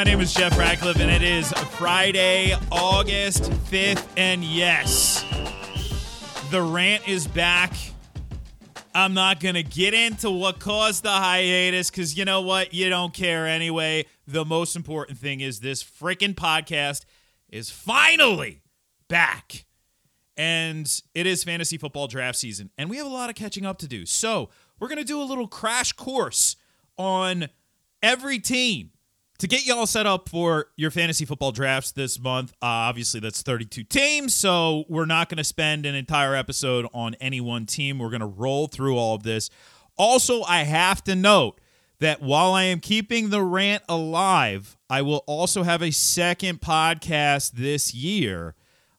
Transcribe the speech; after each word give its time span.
My 0.00 0.04
name 0.04 0.22
is 0.22 0.32
Jeff 0.32 0.56
Ratcliffe, 0.56 0.98
and 0.98 1.10
it 1.10 1.22
is 1.22 1.52
Friday, 1.52 2.56
August 2.72 3.42
5th. 3.42 4.02
And 4.16 4.42
yes, 4.42 5.22
the 6.50 6.62
rant 6.62 7.06
is 7.06 7.26
back. 7.26 7.74
I'm 8.94 9.12
not 9.12 9.40
going 9.40 9.56
to 9.56 9.62
get 9.62 9.92
into 9.92 10.30
what 10.30 10.58
caused 10.58 11.02
the 11.02 11.10
hiatus 11.10 11.90
because 11.90 12.16
you 12.16 12.24
know 12.24 12.40
what? 12.40 12.72
You 12.72 12.88
don't 12.88 13.12
care 13.12 13.46
anyway. 13.46 14.06
The 14.26 14.42
most 14.42 14.74
important 14.74 15.18
thing 15.18 15.40
is 15.40 15.60
this 15.60 15.84
freaking 15.84 16.34
podcast 16.34 17.04
is 17.50 17.68
finally 17.68 18.62
back. 19.06 19.66
And 20.34 20.90
it 21.14 21.26
is 21.26 21.44
fantasy 21.44 21.76
football 21.76 22.06
draft 22.06 22.38
season, 22.38 22.70
and 22.78 22.88
we 22.88 22.96
have 22.96 23.06
a 23.06 23.10
lot 23.10 23.28
of 23.28 23.36
catching 23.36 23.66
up 23.66 23.76
to 23.80 23.86
do. 23.86 24.06
So, 24.06 24.48
we're 24.78 24.88
going 24.88 24.96
to 24.96 25.04
do 25.04 25.20
a 25.20 25.24
little 25.24 25.46
crash 25.46 25.92
course 25.92 26.56
on 26.96 27.50
every 28.02 28.38
team 28.38 28.92
to 29.40 29.48
get 29.48 29.64
y'all 29.64 29.86
set 29.86 30.06
up 30.06 30.28
for 30.28 30.66
your 30.76 30.90
fantasy 30.90 31.24
football 31.24 31.50
drafts 31.50 31.92
this 31.92 32.20
month. 32.20 32.52
Uh, 32.62 32.66
obviously, 32.66 33.20
that's 33.20 33.40
32 33.40 33.84
teams, 33.84 34.34
so 34.34 34.84
we're 34.88 35.06
not 35.06 35.30
going 35.30 35.38
to 35.38 35.44
spend 35.44 35.86
an 35.86 35.94
entire 35.94 36.34
episode 36.34 36.86
on 36.92 37.14
any 37.22 37.40
one 37.40 37.64
team. 37.64 37.98
We're 37.98 38.10
going 38.10 38.20
to 38.20 38.26
roll 38.26 38.68
through 38.68 38.98
all 38.98 39.14
of 39.14 39.22
this. 39.22 39.48
Also, 39.96 40.42
I 40.42 40.64
have 40.64 41.02
to 41.04 41.16
note 41.16 41.58
that 42.00 42.20
while 42.20 42.52
I 42.52 42.64
am 42.64 42.80
keeping 42.80 43.30
the 43.30 43.42
rant 43.42 43.82
alive, 43.88 44.76
I 44.90 45.00
will 45.00 45.24
also 45.26 45.62
have 45.62 45.82
a 45.82 45.90
second 45.90 46.60
podcast 46.60 47.52
this 47.52 47.94
year, 47.94 48.54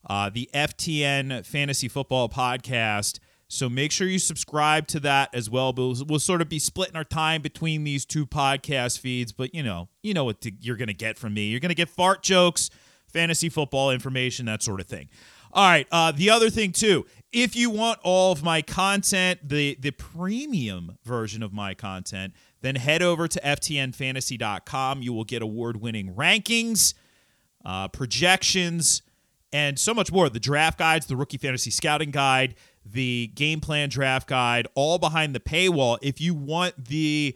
uh, 0.09 0.31
the 0.31 0.49
FTN 0.55 1.45
Fantasy 1.45 1.87
Football 1.87 2.29
Podcast. 2.29 3.19
So 3.51 3.67
make 3.67 3.91
sure 3.91 4.07
you 4.07 4.17
subscribe 4.17 4.87
to 4.87 4.99
that 5.01 5.35
as 5.35 5.49
well. 5.49 5.73
But 5.73 5.81
we'll, 5.85 6.05
we'll 6.07 6.19
sort 6.19 6.41
of 6.41 6.47
be 6.47 6.57
splitting 6.57 6.95
our 6.95 7.03
time 7.03 7.41
between 7.41 7.83
these 7.83 8.05
two 8.05 8.25
podcast 8.25 8.99
feeds. 8.99 9.33
But 9.33 9.53
you 9.53 9.61
know, 9.61 9.89
you 10.01 10.13
know 10.13 10.23
what 10.23 10.39
to, 10.41 10.51
you're 10.61 10.77
going 10.77 10.87
to 10.87 10.93
get 10.93 11.17
from 11.17 11.33
me. 11.33 11.47
You're 11.47 11.59
going 11.59 11.69
to 11.69 11.75
get 11.75 11.89
fart 11.89 12.23
jokes, 12.23 12.69
fantasy 13.11 13.49
football 13.49 13.91
information, 13.91 14.45
that 14.45 14.63
sort 14.63 14.79
of 14.79 14.87
thing. 14.87 15.09
All 15.51 15.67
right. 15.67 15.85
Uh, 15.91 16.13
the 16.13 16.29
other 16.29 16.49
thing 16.49 16.71
too, 16.71 17.05
if 17.33 17.57
you 17.57 17.69
want 17.69 17.99
all 18.03 18.31
of 18.31 18.41
my 18.41 18.61
content, 18.61 19.41
the 19.43 19.77
the 19.81 19.91
premium 19.91 20.97
version 21.03 21.43
of 21.43 21.51
my 21.51 21.73
content, 21.73 22.33
then 22.61 22.75
head 22.75 23.01
over 23.01 23.27
to 23.27 23.41
ftnfantasy.com. 23.41 25.01
You 25.01 25.11
will 25.11 25.25
get 25.25 25.41
award-winning 25.41 26.15
rankings, 26.15 26.93
uh, 27.65 27.89
projections, 27.89 29.01
and 29.51 29.77
so 29.77 29.93
much 29.93 30.11
more. 30.11 30.29
The 30.29 30.39
draft 30.39 30.79
guides, 30.79 31.07
the 31.07 31.17
rookie 31.17 31.37
fantasy 31.37 31.71
scouting 31.71 32.11
guide, 32.11 32.55
the 32.85 33.31
game 33.35 33.59
plan 33.59 33.89
draft 33.89 34.27
guide, 34.27 34.67
all 34.75 34.97
behind 34.97 35.35
the 35.35 35.39
paywall. 35.39 35.97
If 36.01 36.19
you 36.19 36.33
want 36.33 36.85
the 36.85 37.35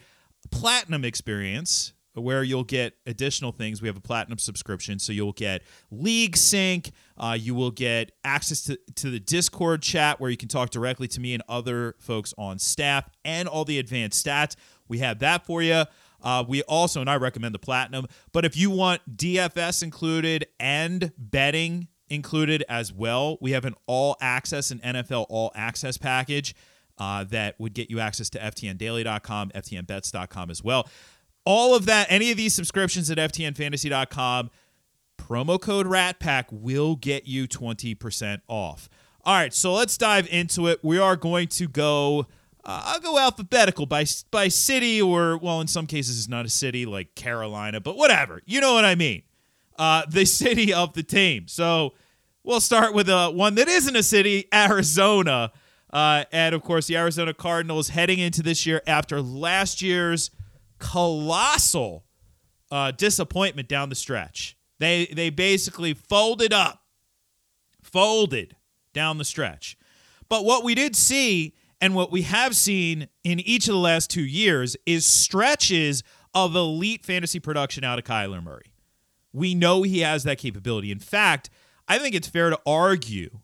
platinum 0.52 1.06
experience, 1.06 1.94
where 2.22 2.44
you'll 2.44 2.64
get 2.64 2.94
additional 3.06 3.52
things. 3.52 3.82
We 3.82 3.88
have 3.88 3.98
a 3.98 4.02
platinum 4.02 4.38
subscription, 4.38 5.00
so 5.00 5.12
you'll 5.12 5.34
get 5.34 5.64
League 5.92 6.38
Sync. 6.38 6.92
Uh, 7.18 7.38
you 7.40 7.54
will 7.54 7.72
get 7.72 8.12
access 8.24 8.64
to, 8.64 8.80
to 8.96 9.10
the 9.10 9.20
Discord 9.20 9.82
chat 9.82 10.20
where 10.20 10.30
you 10.30 10.38
can 10.38 10.48
talk 10.48 10.70
directly 10.70 11.08
to 11.10 11.20
me 11.20 11.34
and 11.34 11.44
other 11.50 11.96
folks 12.00 12.34
on 12.38 12.60
staff 12.60 13.10
and 13.24 13.48
all 13.48 13.66
the 13.66 13.80
advanced 13.80 14.26
stats. 14.26 14.56
We 14.88 15.00
have 15.00 15.20
that 15.20 15.46
for 15.46 15.62
you. 15.62 15.84
Uh, 16.22 16.44
we 16.48 16.64
also, 16.64 17.02
and 17.02 17.10
I 17.10 17.18
recommend 17.18 17.54
the 17.54 17.60
platinum, 17.60 18.08
but 18.32 18.46
if 18.46 18.58
you 18.58 18.72
want 18.72 19.18
DFS 19.18 19.84
included 19.84 20.48
and 20.60 21.12
betting 21.18 21.88
included 22.10 22.64
as 22.70 22.94
well, 22.94 23.38
we 23.42 23.52
have 23.52 23.66
an 23.66 23.76
all 23.88 24.16
access 24.22 24.72
and 24.72 24.82
NFL 24.82 25.26
all 25.30 25.52
access 25.56 25.98
package. 25.98 26.56
Uh, 26.98 27.26
that 27.26 27.60
would 27.60 27.74
get 27.74 27.90
you 27.90 28.00
access 28.00 28.30
to 28.30 28.40
FTNDaily.com, 28.40 29.50
FTNBets.com 29.50 30.50
as 30.50 30.64
well 30.64 30.88
all 31.46 31.76
of 31.76 31.86
that, 31.86 32.08
any 32.10 32.32
of 32.32 32.38
these 32.38 32.54
subscriptions 32.54 33.10
at 33.10 33.18
FTNFantasy.com, 33.18 34.50
promo 35.18 35.62
code 35.62 35.86
RATPACK 35.86 36.46
will 36.52 36.96
get 36.96 37.28
you 37.28 37.48
20% 37.48 38.42
off. 38.48 38.90
All 39.24 39.36
right, 39.36 39.54
so 39.54 39.74
let's 39.74 39.98
dive 39.98 40.28
into 40.30 40.68
it. 40.68 40.84
We 40.84 40.98
are 40.98 41.16
going 41.16 41.48
to 41.50 41.68
go. 41.68 42.28
Uh, 42.64 42.82
I'll 42.86 43.00
go 43.00 43.18
alphabetical 43.18 43.86
by 43.86 44.06
by 44.30 44.48
city, 44.50 45.02
or 45.02 45.38
well, 45.38 45.62
in 45.62 45.68
some 45.68 45.88
cases, 45.88 46.20
it's 46.20 46.28
not 46.28 46.46
a 46.46 46.50
city 46.50 46.86
like 46.86 47.16
Carolina, 47.16 47.80
but 47.80 47.96
whatever. 47.96 48.42
You 48.46 48.62
know 48.62 48.74
what 48.74 48.86
I 48.86 48.96
mean? 48.96 49.24
Uh, 49.78 50.04
the 50.10 50.26
city 50.26 50.74
of 50.74 50.94
the 50.94 51.04
team. 51.04 51.48
So 51.48 51.94
we'll 52.44 52.62
start 52.62 52.94
with 52.94 53.10
uh, 53.10 53.32
one 53.32 53.56
that 53.56 53.68
isn't 53.68 53.96
a 53.96 54.04
city, 54.04 54.48
Arizona, 54.54 55.52
uh, 55.92 56.26
and 56.32 56.56
of 56.56 56.62
course, 56.62 56.88
the 56.88 56.98
Arizona 56.98 57.34
Cardinals 57.34 57.90
heading 57.90 58.20
into 58.20 58.42
this 58.42 58.66
year 58.66 58.82
after 58.88 59.22
last 59.22 59.82
year's 59.82 60.32
colossal 60.80 62.06
uh, 62.72 62.92
disappointment 62.92 63.68
down 63.68 63.90
the 63.90 63.96
stretch. 63.96 64.58
They 64.80 65.06
they 65.08 65.30
basically 65.30 65.94
folded 65.94 66.54
up, 66.54 66.82
folded 67.82 68.56
down 68.94 69.18
the 69.18 69.26
stretch. 69.26 69.78
But 70.28 70.44
what 70.44 70.64
we 70.64 70.76
did 70.76 70.96
see 70.96 71.54
and 71.80 71.96
what 71.96 72.12
we 72.12 72.24
have 72.24 72.56
seen 72.56 73.08
in 73.24 73.40
each 73.40 73.68
of 73.68 73.74
the 73.74 73.80
last 73.80 74.10
two 74.10 74.26
years 74.26 74.76
is 74.86 75.06
stretches 75.06 76.04
of 76.34 76.56
elite 76.56 77.06
fantasy 77.06 77.40
production 77.40 77.84
out 77.84 78.00
of 78.00 78.06
Kyler 78.06 78.44
Murray. 78.44 78.72
We 79.36 79.54
know 79.54 79.84
he 79.84 80.00
has 80.00 80.24
that 80.24 80.38
capability. 80.38 80.92
In 80.92 81.00
fact, 81.00 81.50
I 81.88 82.00
think 82.00 82.16
it's 82.16 82.28
fair 82.28 82.50
to 82.50 82.60
argue 82.66 83.40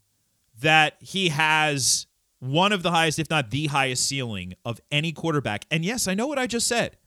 that 0.62 0.96
he 1.00 1.30
has 1.30 2.08
one 2.40 2.72
of 2.72 2.82
the 2.82 2.92
highest, 2.92 3.20
if 3.20 3.30
not 3.30 3.52
the 3.52 3.68
highest 3.68 4.08
ceiling 4.08 4.54
of 4.64 4.80
any 4.90 5.12
quarterback. 5.12 5.66
And 5.70 5.84
yes, 5.84 6.08
I 6.08 6.14
know 6.14 6.28
what 6.28 6.40
I 6.40 6.48
just 6.48 6.66
said 6.66 6.98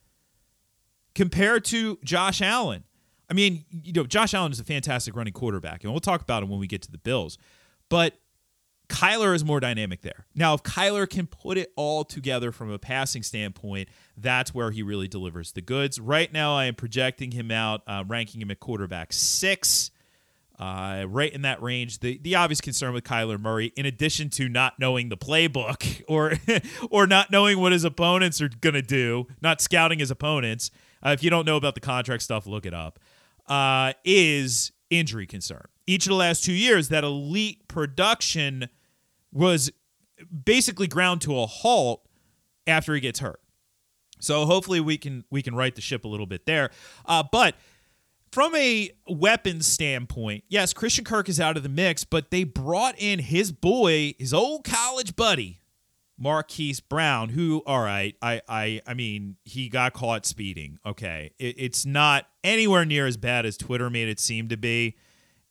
compared 1.15 1.65
to 1.67 1.99
Josh 2.05 2.43
Allen. 2.43 2.85
I 3.31 3.33
mean, 3.33 3.65
you 3.71 3.93
know, 3.93 4.05
Josh 4.05 4.35
Allen 4.35 4.53
is 4.53 4.61
a 4.61 4.65
fantastic 4.65 5.17
running 5.17 5.33
quarterback, 5.33 5.83
and 5.83 5.93
we'll 5.93 6.01
talk 6.01 6.21
about 6.21 6.43
him 6.43 6.51
when 6.51 6.61
we 6.61 6.67
get 6.67 6.83
to 6.83 6.93
the 6.93 6.99
Bills. 6.99 7.39
But 7.89 8.19
Kyler 8.89 9.35
is 9.35 9.45
more 9.45 9.61
dynamic 9.61 10.03
there. 10.03 10.27
Now, 10.35 10.55
if 10.55 10.63
Kyler 10.63 11.09
can 11.09 11.27
put 11.27 11.57
it 11.57 11.73
all 11.75 12.05
together 12.05 12.53
from 12.53 12.71
a 12.71 12.79
passing 12.79 13.23
standpoint, 13.23 13.89
that's 14.17 14.55
where 14.55 14.71
he 14.71 14.83
really 14.83 15.09
delivers 15.09 15.53
the 15.53 15.63
goods. 15.63 15.99
Right 15.99 16.33
now, 16.33 16.55
I 16.57 16.67
am 16.67 16.75
projecting 16.75 17.31
him 17.31 17.51
out, 17.51 17.83
uh, 17.87 18.05
ranking 18.07 18.43
him 18.43 18.51
at 18.51 18.61
quarterback 18.61 19.13
six, 19.13 19.91
uh, 20.59 21.07
right 21.09 21.33
in 21.33 21.43
that 21.43 21.63
range. 21.63 22.01
The 22.01 22.19
the 22.19 22.35
obvious 22.37 22.61
concern 22.61 22.93
with 22.93 23.05
Kyler 23.05 23.41
Murray, 23.41 23.73
in 23.75 23.87
addition 23.87 24.29
to 24.31 24.49
not 24.49 24.79
knowing 24.79 25.09
the 25.09 25.17
playbook 25.17 26.03
or 26.09 26.35
or 26.91 27.07
not 27.07 27.31
knowing 27.31 27.59
what 27.59 27.73
his 27.73 27.85
opponents 27.85 28.41
are 28.41 28.49
to 28.49 28.83
do, 28.83 29.27
not 29.41 29.61
scouting 29.61 29.99
his 29.99 30.11
opponents, 30.11 30.71
uh, 31.05 31.11
if 31.11 31.23
you 31.23 31.31
don't 31.31 31.47
know 31.47 31.57
about 31.57 31.75
the 31.75 31.81
contract 31.81 32.23
stuff, 32.23 32.47
look 32.47 32.67
it 32.67 32.75
up. 32.75 32.99
Uh, 33.47 33.93
is 34.05 34.73
injury 34.91 35.27
concern. 35.27 35.67
Each 35.87 36.07
of 36.07 36.11
the 36.11 36.17
last 36.17 36.45
two 36.45 36.53
years, 36.53 36.89
that 36.89 37.05
elite 37.05 37.69
production 37.69 38.69
was 39.33 39.71
basically 40.45 40.87
ground 40.87 41.21
to 41.23 41.39
a 41.39 41.47
halt 41.47 42.07
after 42.67 42.95
he 42.95 43.01
gets 43.01 43.19
hurt. 43.19 43.41
So 44.21 44.47
hopefully 44.47 44.81
we 44.81 44.97
can 44.97 45.25
we 45.31 45.43
can 45.43 45.55
right 45.55 45.75
the 45.75 45.83
ship 45.83 46.05
a 46.05 46.09
little 46.09 46.27
bit 46.27 46.47
there. 46.47 46.71
Uh, 47.05 47.23
but 47.31 47.57
from 48.33 48.55
a 48.57 48.91
weapons 49.07 49.67
standpoint, 49.67 50.45
yes, 50.49 50.73
Christian 50.73 51.05
Kirk 51.05 51.29
is 51.29 51.39
out 51.39 51.57
of 51.57 51.63
the 51.63 51.69
mix, 51.69 52.05
but 52.05 52.31
they 52.31 52.43
brought 52.43 52.95
in 52.99 53.21
his 53.21 53.53
boy, 53.53 54.15
his 54.19 54.35
old 54.35 54.65
college 54.65 55.15
buddy, 55.15 55.61
Marquise 56.19 56.81
Brown, 56.81 57.29
who, 57.29 57.63
all 57.67 57.83
right, 57.83 58.17
I, 58.21 58.41
I, 58.49 58.81
I 58.87 58.95
mean, 58.95 59.37
he 59.45 59.69
got 59.69 59.93
caught 59.93 60.27
speeding. 60.27 60.79
Okay, 60.85 61.31
it, 61.39 61.55
it's 61.59 61.87
not 61.87 62.27
anywhere 62.43 62.85
near 62.85 63.07
as 63.07 63.17
bad 63.17 63.47
as 63.47 63.57
Twitter 63.57 63.89
made 63.89 64.09
it 64.09 64.19
seem 64.19 64.49
to 64.49 64.57
be. 64.57 64.97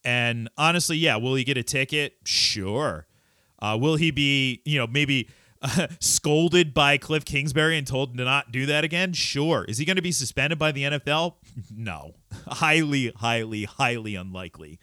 And 0.04 0.48
honestly, 0.58 0.96
yeah, 0.96 1.16
will 1.16 1.34
he 1.34 1.44
get 1.44 1.56
a 1.56 1.62
ticket? 1.62 2.14
Sure. 2.24 3.06
Uh, 3.60 3.78
will 3.80 3.96
he 3.96 4.10
be, 4.10 4.60
you 4.64 4.78
know, 4.78 4.86
maybe 4.86 5.28
uh, 5.62 5.86
scolded 6.00 6.74
by 6.74 6.98
Cliff 6.98 7.24
Kingsbury 7.24 7.78
and 7.78 7.86
told 7.86 8.16
to 8.16 8.24
not 8.24 8.52
do 8.52 8.66
that 8.66 8.84
again? 8.84 9.12
Sure. 9.12 9.64
Is 9.64 9.78
he 9.78 9.84
going 9.84 9.96
to 9.96 10.02
be 10.02 10.12
suspended 10.12 10.58
by 10.58 10.72
the 10.72 10.82
NFL? 10.84 11.36
no. 11.74 12.14
highly, 12.46 13.12
highly, 13.16 13.64
highly 13.64 14.14
unlikely. 14.14 14.78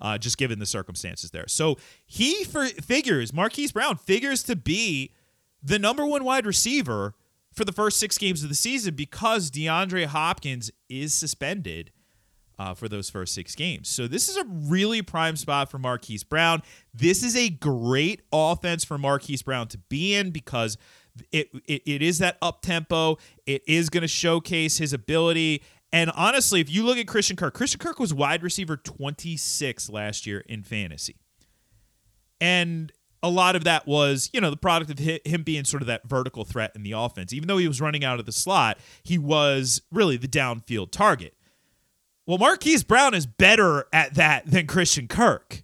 Uh, 0.00 0.16
just 0.16 0.38
given 0.38 0.60
the 0.60 0.66
circumstances 0.66 1.32
there. 1.32 1.48
So 1.48 1.76
he 2.06 2.44
for, 2.44 2.66
figures, 2.66 3.32
Marquise 3.32 3.72
Brown 3.72 3.96
figures 3.96 4.44
to 4.44 4.54
be 4.54 5.12
the 5.60 5.76
number 5.76 6.06
one 6.06 6.22
wide 6.22 6.46
receiver 6.46 7.14
for 7.52 7.64
the 7.64 7.72
first 7.72 7.98
six 7.98 8.16
games 8.16 8.44
of 8.44 8.48
the 8.48 8.54
season 8.54 8.94
because 8.94 9.50
DeAndre 9.50 10.06
Hopkins 10.06 10.70
is 10.88 11.12
suspended 11.12 11.90
uh, 12.58 12.74
for 12.74 12.88
those 12.88 13.08
first 13.08 13.34
six 13.34 13.54
games. 13.54 13.88
So 13.88 14.08
this 14.08 14.28
is 14.28 14.36
a 14.36 14.44
really 14.44 15.02
prime 15.02 15.36
spot 15.36 15.70
for 15.70 15.78
Marquise 15.78 16.24
Brown. 16.24 16.62
This 16.92 17.22
is 17.22 17.36
a 17.36 17.48
great 17.48 18.22
offense 18.32 18.84
for 18.84 18.98
Marquise 18.98 19.42
Brown 19.42 19.68
to 19.68 19.78
be 19.78 20.14
in 20.14 20.30
because 20.30 20.76
it 21.32 21.50
it, 21.66 21.82
it 21.86 22.02
is 22.02 22.18
that 22.18 22.36
up 22.42 22.62
tempo. 22.62 23.18
It 23.46 23.62
is 23.66 23.90
going 23.90 24.02
to 24.02 24.08
showcase 24.08 24.78
his 24.78 24.92
ability. 24.92 25.62
And 25.92 26.10
honestly, 26.10 26.60
if 26.60 26.70
you 26.70 26.84
look 26.84 26.98
at 26.98 27.06
Christian 27.06 27.36
Kirk, 27.36 27.54
Christian 27.54 27.78
Kirk 27.78 27.98
was 27.98 28.12
wide 28.12 28.42
receiver 28.42 28.76
26 28.76 29.88
last 29.88 30.26
year 30.26 30.40
in 30.40 30.62
fantasy. 30.62 31.16
And 32.40 32.92
a 33.22 33.30
lot 33.30 33.56
of 33.56 33.64
that 33.64 33.86
was, 33.86 34.30
you 34.32 34.40
know, 34.40 34.50
the 34.50 34.56
product 34.56 34.90
of 34.90 34.98
him 34.98 35.42
being 35.42 35.64
sort 35.64 35.82
of 35.82 35.86
that 35.88 36.06
vertical 36.06 36.44
threat 36.44 36.72
in 36.74 36.82
the 36.82 36.92
offense. 36.92 37.32
Even 37.32 37.48
though 37.48 37.56
he 37.56 37.66
was 37.66 37.80
running 37.80 38.04
out 38.04 38.20
of 38.20 38.26
the 38.26 38.32
slot, 38.32 38.78
he 39.02 39.18
was 39.18 39.82
really 39.90 40.16
the 40.16 40.28
downfield 40.28 40.90
target. 40.90 41.34
Well, 42.28 42.36
Marquise 42.36 42.84
Brown 42.84 43.14
is 43.14 43.24
better 43.24 43.86
at 43.90 44.12
that 44.16 44.44
than 44.44 44.66
Christian 44.66 45.08
Kirk. 45.08 45.62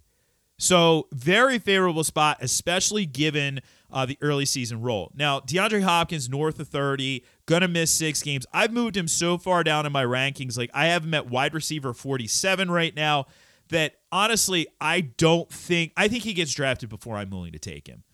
So, 0.57 1.07
very 1.11 1.59
favorable 1.59 2.03
spot, 2.03 2.39
especially 2.41 3.05
given 3.05 3.59
uh, 3.91 4.07
the 4.07 4.17
early 4.19 4.45
season 4.45 4.81
role. 4.81 5.11
Now, 5.13 5.41
DeAndre 5.41 5.83
Hopkins, 5.83 6.27
north 6.27 6.59
of 6.59 6.67
30, 6.67 7.23
gonna 7.45 7.67
miss 7.67 7.91
six 7.91 8.23
games. 8.23 8.47
I've 8.51 8.73
moved 8.73 8.97
him 8.97 9.07
so 9.07 9.37
far 9.37 9.63
down 9.63 9.85
in 9.85 9.91
my 9.91 10.03
rankings. 10.03 10.57
Like, 10.57 10.71
I 10.73 10.87
have 10.87 11.03
him 11.03 11.13
at 11.13 11.29
wide 11.29 11.53
receiver 11.53 11.93
47 11.93 12.71
right 12.71 12.95
now 12.95 13.27
that 13.69 13.97
honestly, 14.11 14.65
I 14.81 15.01
don't 15.01 15.47
think, 15.51 15.93
I 15.95 16.07
think 16.07 16.23
he 16.23 16.33
gets 16.33 16.51
drafted 16.51 16.89
before 16.89 17.15
I'm 17.15 17.29
willing 17.29 17.51
to 17.51 17.59
take 17.59 17.85
him. 17.85 18.04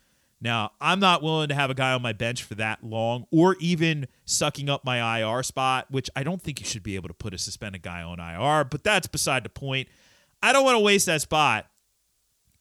Now, 0.41 0.71
I'm 0.81 0.99
not 0.99 1.21
willing 1.21 1.49
to 1.49 1.55
have 1.55 1.69
a 1.69 1.75
guy 1.75 1.93
on 1.93 2.01
my 2.01 2.13
bench 2.13 2.43
for 2.43 2.55
that 2.55 2.83
long 2.83 3.25
or 3.31 3.55
even 3.59 4.07
sucking 4.25 4.69
up 4.69 4.83
my 4.83 5.19
IR 5.19 5.43
spot, 5.43 5.85
which 5.91 6.09
I 6.15 6.23
don't 6.23 6.41
think 6.41 6.59
you 6.59 6.65
should 6.65 6.81
be 6.81 6.95
able 6.95 7.09
to 7.09 7.13
put 7.13 7.35
a 7.35 7.37
suspended 7.37 7.83
guy 7.83 8.01
on 8.01 8.19
IR, 8.19 8.63
but 8.63 8.83
that's 8.83 9.05
beside 9.05 9.43
the 9.43 9.49
point. 9.49 9.87
I 10.41 10.51
don't 10.51 10.65
want 10.65 10.75
to 10.75 10.83
waste 10.83 11.05
that 11.05 11.21
spot 11.21 11.67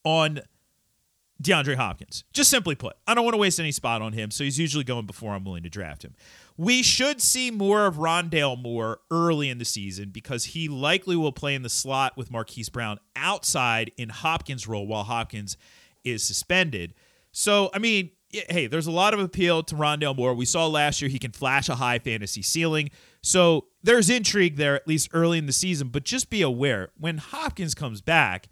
on 0.04 0.40
DeAndre 1.42 1.76
Hopkins. 1.76 2.24
Just 2.34 2.50
simply 2.50 2.74
put, 2.74 2.96
I 3.06 3.14
don't 3.14 3.24
want 3.24 3.32
to 3.32 3.38
waste 3.38 3.58
any 3.58 3.72
spot 3.72 4.02
on 4.02 4.12
him, 4.12 4.30
so 4.30 4.44
he's 4.44 4.58
usually 4.58 4.84
going 4.84 5.06
before 5.06 5.32
I'm 5.32 5.44
willing 5.44 5.62
to 5.62 5.70
draft 5.70 6.04
him. 6.04 6.14
We 6.58 6.82
should 6.82 7.22
see 7.22 7.50
more 7.50 7.86
of 7.86 7.96
Rondale 7.96 8.60
Moore 8.60 9.00
early 9.10 9.48
in 9.48 9.56
the 9.56 9.64
season 9.64 10.10
because 10.10 10.46
he 10.46 10.68
likely 10.68 11.16
will 11.16 11.32
play 11.32 11.54
in 11.54 11.62
the 11.62 11.70
slot 11.70 12.18
with 12.18 12.30
Marquise 12.30 12.68
Brown 12.68 12.98
outside 13.16 13.90
in 13.96 14.10
Hopkins' 14.10 14.68
role 14.68 14.86
while 14.86 15.04
Hopkins 15.04 15.56
is 16.04 16.22
suspended. 16.22 16.92
So, 17.32 17.70
I 17.72 17.78
mean, 17.78 18.10
hey, 18.30 18.66
there's 18.66 18.86
a 18.86 18.92
lot 18.92 19.14
of 19.14 19.20
appeal 19.20 19.62
to 19.64 19.74
Rondale 19.74 20.16
Moore. 20.16 20.34
We 20.34 20.44
saw 20.44 20.66
last 20.66 21.00
year 21.02 21.08
he 21.08 21.18
can 21.18 21.32
flash 21.32 21.68
a 21.68 21.76
high 21.76 21.98
fantasy 21.98 22.42
ceiling. 22.42 22.90
So 23.22 23.66
there's 23.82 24.08
intrigue 24.08 24.56
there, 24.56 24.76
at 24.76 24.86
least 24.86 25.10
early 25.12 25.38
in 25.38 25.46
the 25.46 25.52
season. 25.52 25.88
But 25.88 26.04
just 26.04 26.30
be 26.30 26.42
aware 26.42 26.90
when 26.98 27.18
Hopkins 27.18 27.74
comes 27.74 28.00
back, 28.00 28.48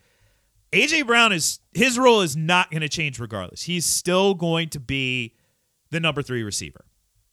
AJ 0.73 1.07
Brown 1.07 1.33
is 1.33 1.61
his 1.73 1.99
role 1.99 2.21
is 2.21 2.37
not 2.37 2.71
going 2.71 2.83
to 2.83 2.89
change 2.89 3.19
regardless. 3.19 3.63
He's 3.63 3.87
still 3.87 4.35
going 4.35 4.69
to 4.71 4.81
be 4.81 5.35
the 5.91 6.01
number 6.01 6.23
three 6.23 6.43
receiver, 6.43 6.85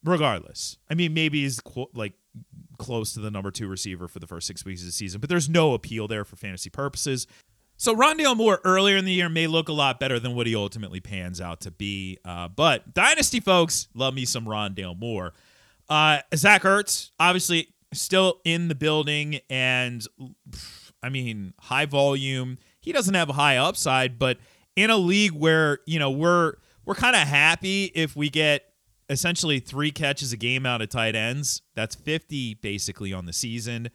regardless. 0.03 0.77
I 0.89 0.93
mean, 0.93 1.13
maybe 1.13 1.41
he's 1.41 1.59
like 1.93 2.13
close 2.77 3.13
to 3.13 3.19
the 3.19 3.31
number 3.31 3.51
two 3.51 3.67
receiver 3.67 4.07
for 4.07 4.19
the 4.19 4.27
first 4.27 4.47
six 4.47 4.63
weeks 4.63 4.81
of 4.81 4.87
the 4.87 4.91
season, 4.91 5.19
but 5.19 5.29
there's 5.29 5.49
no 5.49 5.73
appeal 5.73 6.07
there 6.07 6.23
for 6.23 6.35
fantasy 6.35 6.69
purposes. 6.69 7.27
So 7.77 7.93
Rondale 7.95 8.37
Moore 8.37 8.61
earlier 8.63 8.95
in 8.95 9.05
the 9.05 9.11
year 9.11 9.27
may 9.27 9.47
look 9.47 9.67
a 9.67 9.73
lot 9.73 9.99
better 9.99 10.19
than 10.19 10.33
what 10.33 10.47
he 10.47 10.55
ultimately 10.55 11.01
pans 11.01 11.41
out 11.41 11.61
to 11.61 11.71
be. 11.71 12.17
Uh, 12.23 12.47
but 12.47 12.93
Dynasty 12.93 13.39
folks 13.41 13.89
love 13.93 14.13
me 14.13 14.25
some 14.25 14.45
Rondale 14.45 14.97
Moore. 14.97 15.33
Uh, 15.89 16.19
Zach 16.33 16.63
Ertz, 16.63 17.11
obviously 17.19 17.73
still 17.93 18.39
in 18.45 18.69
the 18.69 18.75
building, 18.75 19.39
and 19.49 20.05
I 21.03 21.09
mean 21.09 21.53
high 21.59 21.85
volume. 21.85 22.57
He 22.79 22.91
doesn't 22.91 23.13
have 23.13 23.29
a 23.29 23.33
high 23.33 23.57
upside, 23.57 24.17
but 24.17 24.37
in 24.75 24.89
a 24.89 24.97
league 24.97 25.33
where 25.33 25.79
you 25.85 25.99
know 25.99 26.11
we're 26.11 26.53
we're 26.85 26.95
kind 26.95 27.15
of 27.15 27.27
happy 27.27 27.91
if 27.93 28.15
we 28.15 28.29
get 28.29 28.63
essentially 29.09 29.59
three 29.59 29.91
catches 29.91 30.31
a 30.33 30.37
game 30.37 30.65
out 30.65 30.81
of 30.81 30.89
tight 30.89 31.15
ends. 31.15 31.61
That's 31.75 31.93
50 31.93 32.55
basically 32.55 33.13
on 33.13 33.25
the 33.25 33.33
season 33.33 33.89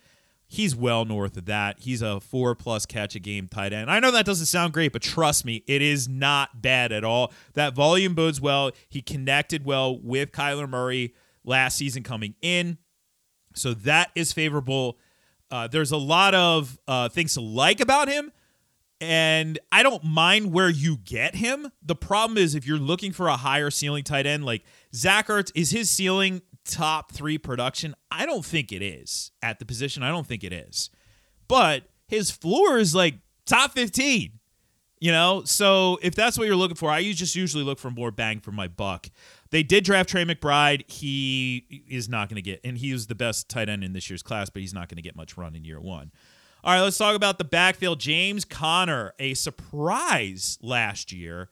he's 0.50 0.74
well 0.74 1.04
north 1.04 1.36
of 1.36 1.46
that. 1.46 1.78
He's 1.78 2.02
a 2.02 2.18
four 2.18 2.56
plus 2.56 2.84
catch 2.84 3.14
a 3.14 3.20
game 3.20 3.46
tight 3.46 3.72
end. 3.72 3.88
I 3.88 4.00
know 4.00 4.10
that 4.10 4.26
doesn't 4.26 4.46
sound 4.46 4.72
great, 4.72 4.92
but 4.92 5.00
trust 5.00 5.44
me, 5.44 5.62
it 5.68 5.80
is 5.80 6.08
not 6.08 6.60
bad 6.60 6.90
at 6.90 7.04
all. 7.04 7.32
That 7.54 7.74
volume 7.74 8.14
bodes 8.14 8.40
well. 8.40 8.72
He 8.88 9.00
connected 9.00 9.64
well 9.64 9.96
with 9.96 10.32
Kyler 10.32 10.68
Murray 10.68 11.14
last 11.44 11.76
season 11.76 12.02
coming 12.02 12.34
in. 12.42 12.78
So 13.54 13.74
that 13.74 14.10
is 14.16 14.32
favorable. 14.32 14.98
Uh, 15.52 15.68
there's 15.68 15.92
a 15.92 15.96
lot 15.96 16.34
of 16.34 16.78
uh, 16.88 17.08
things 17.08 17.34
to 17.34 17.40
like 17.40 17.80
about 17.80 18.08
him. 18.08 18.32
And 19.00 19.58
I 19.72 19.82
don't 19.82 20.04
mind 20.04 20.52
where 20.52 20.68
you 20.68 20.98
get 20.98 21.36
him. 21.36 21.70
The 21.80 21.94
problem 21.94 22.36
is 22.36 22.54
if 22.54 22.66
you're 22.66 22.76
looking 22.76 23.12
for 23.12 23.28
a 23.28 23.36
higher 23.36 23.70
ceiling 23.70 24.04
tight 24.04 24.26
end, 24.26 24.44
like 24.44 24.64
Zach 24.94 25.28
Ertz, 25.28 25.52
is 25.54 25.70
his 25.70 25.88
ceiling 25.88 26.42
top 26.64 27.12
three 27.12 27.38
production? 27.38 27.94
I 28.10 28.26
don't 28.26 28.44
think 28.44 28.72
it 28.72 28.82
is 28.82 29.30
at 29.42 29.58
the 29.58 29.64
position. 29.64 30.02
I 30.02 30.10
don't 30.10 30.26
think 30.26 30.44
it 30.44 30.52
is. 30.52 30.90
But 31.48 31.84
his 32.06 32.30
floor 32.30 32.78
is 32.78 32.94
like 32.94 33.14
top 33.46 33.72
15. 33.72 34.32
You 35.02 35.12
know, 35.12 35.44
so 35.46 35.98
if 36.02 36.14
that's 36.14 36.36
what 36.36 36.46
you're 36.46 36.56
looking 36.56 36.76
for, 36.76 36.90
I 36.90 37.02
just 37.12 37.34
usually 37.34 37.64
look 37.64 37.78
for 37.78 37.90
more 37.90 38.10
bang 38.10 38.40
for 38.40 38.52
my 38.52 38.68
buck. 38.68 39.08
They 39.50 39.62
did 39.62 39.82
draft 39.82 40.10
Trey 40.10 40.26
McBride. 40.26 40.90
He 40.90 41.84
is 41.88 42.06
not 42.06 42.28
going 42.28 42.36
to 42.36 42.42
get, 42.42 42.60
and 42.64 42.76
he 42.76 42.92
was 42.92 43.06
the 43.06 43.14
best 43.14 43.48
tight 43.48 43.70
end 43.70 43.82
in 43.82 43.94
this 43.94 44.10
year's 44.10 44.22
class, 44.22 44.50
but 44.50 44.60
he's 44.60 44.74
not 44.74 44.90
going 44.90 44.96
to 44.96 45.02
get 45.02 45.16
much 45.16 45.38
run 45.38 45.56
in 45.56 45.64
year 45.64 45.80
one. 45.80 46.12
All 46.62 46.74
right, 46.74 46.82
let's 46.82 46.98
talk 46.98 47.16
about 47.16 47.38
the 47.38 47.44
backfield. 47.44 47.98
James 47.98 48.44
Conner, 48.44 49.14
a 49.18 49.32
surprise 49.32 50.58
last 50.60 51.12
year. 51.12 51.48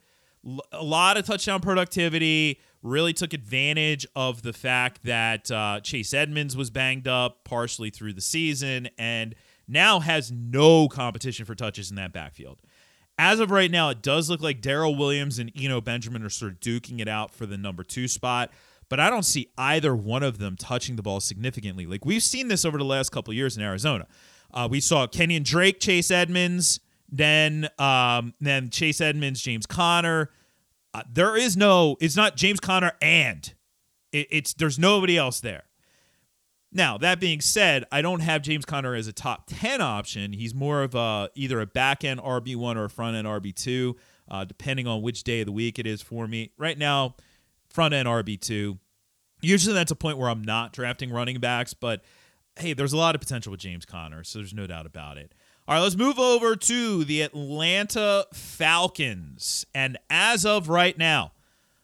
A 0.70 0.84
lot 0.84 1.16
of 1.16 1.25
touchdown 1.25 1.60
productivity 1.60 2.60
really 2.82 3.12
took 3.12 3.32
advantage 3.32 4.06
of 4.14 4.42
the 4.42 4.52
fact 4.52 5.04
that 5.04 5.50
uh, 5.50 5.80
Chase 5.80 6.14
Edmonds 6.14 6.56
was 6.56 6.70
banged 6.70 7.08
up 7.08 7.44
partially 7.44 7.90
through 7.90 8.12
the 8.12 8.20
season 8.20 8.88
and 8.98 9.34
now 9.66 10.00
has 10.00 10.30
no 10.32 10.88
competition 10.88 11.44
for 11.44 11.54
touches 11.54 11.90
in 11.90 11.96
that 11.96 12.12
backfield. 12.12 12.58
As 13.19 13.40
of 13.40 13.50
right 13.50 13.70
now, 13.70 13.88
it 13.90 14.00
does 14.00 14.30
look 14.30 14.40
like 14.40 14.60
Darrel 14.60 14.96
Williams 14.96 15.40
and 15.40 15.50
Eno 15.60 15.80
Benjamin 15.80 16.22
are 16.22 16.30
sort 16.30 16.52
of 16.52 16.60
duking 16.60 17.00
it 17.00 17.08
out 17.08 17.32
for 17.32 17.46
the 17.46 17.58
number 17.58 17.82
two 17.82 18.06
spot, 18.06 18.50
but 18.88 19.00
I 19.00 19.10
don't 19.10 19.24
see 19.24 19.50
either 19.58 19.94
one 19.94 20.22
of 20.22 20.38
them 20.38 20.56
touching 20.56 20.94
the 20.94 21.02
ball 21.02 21.19
significantly. 21.19 21.84
Like 21.84 22.04
we've 22.04 22.22
seen 22.22 22.46
this 22.46 22.64
over 22.64 22.78
the 22.78 22.84
last 22.84 23.10
couple 23.10 23.34
years 23.34 23.56
in 23.56 23.62
Arizona. 23.62 24.06
Uh, 24.54 24.69
we 24.70 24.81
saw 24.81 25.06
Kenyan 25.06 25.42
Drake, 25.42 25.81
Chase 25.81 26.10
Edmonds, 26.10 26.81
then 27.10 27.69
um, 27.78 28.34
then 28.40 28.70
Chase 28.70 29.00
Edmonds, 29.00 29.42
James 29.42 29.66
Conner. 29.66 30.31
Uh, 30.98 31.02
there 31.12 31.36
is 31.36 31.56
no. 31.56 31.96
It's 32.00 32.16
not 32.16 32.36
James 32.36 32.58
Conner 32.58 32.92
and 33.00 33.54
it, 34.10 34.26
it's 34.30 34.52
there's 34.54 34.80
nobody 34.80 35.16
else 35.16 35.38
there. 35.38 35.62
Now 36.72 36.98
that 36.98 37.20
being 37.20 37.40
said, 37.40 37.84
I 37.92 38.02
don't 38.02 38.18
have 38.20 38.42
James 38.42 38.64
Conner 38.64 38.94
as 38.96 39.06
a 39.06 39.12
top 39.12 39.44
ten 39.46 39.80
option. 39.80 40.32
He's 40.32 40.55
more 40.55 40.82
of 40.82 40.96
a 40.96 41.31
either 41.36 41.60
a 41.60 41.67
back 41.67 42.02
end 42.02 42.19
RB 42.20 42.56
one 42.56 42.76
or 42.76 42.86
a 42.86 42.90
front 42.90 43.17
end 43.17 43.28
RB 43.28 43.55
two, 43.55 43.96
uh, 44.28 44.44
depending 44.44 44.88
on 44.88 45.00
which 45.00 45.22
day 45.22 45.40
of 45.40 45.46
the 45.46 45.52
week 45.52 45.78
it 45.78 45.86
is 45.86 46.02
for 46.02 46.26
me. 46.26 46.50
Right 46.58 46.76
now, 46.76 47.14
front 47.69 47.94
end 47.94 48.08
RB 48.08 48.40
two. 48.40 48.78
Usually 49.40 49.74
that's 49.74 49.93
a 49.93 49.96
point 49.96 50.19
where 50.19 50.28
I'm 50.28 50.43
not 50.43 50.72
drafting 50.72 51.12
running 51.12 51.38
backs, 51.38 51.74
but 51.74 52.02
hey, 52.58 52.72
there's 52.72 52.93
a 52.93 52.96
lot 52.96 53.14
of 53.14 53.20
potential 53.20 53.52
with 53.52 53.60
James 53.60 53.86
Conner, 53.86 54.24
so 54.24 54.40
there's 54.40 54.52
no 54.52 54.67
doubt 54.67 54.84
about 54.84 55.17
it. 55.17 55.32
All 55.69 55.75
right, 55.75 55.82
let's 55.82 55.96
move 55.96 56.19
over 56.19 56.56
to 56.56 57.05
the 57.05 57.20
Atlanta 57.20 58.25
Falcons. 58.32 59.67
And 59.75 59.98
as 60.08 60.46
of 60.46 60.70
right 60.70 60.96
now, 60.96 61.32